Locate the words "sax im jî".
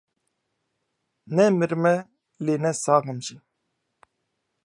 2.83-3.37